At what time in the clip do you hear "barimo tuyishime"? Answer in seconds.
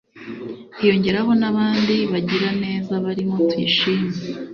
3.05-4.09